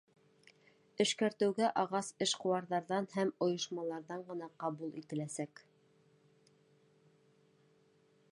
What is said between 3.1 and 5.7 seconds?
һәм ойошмаларҙан ғына ҡабул ителәсәк.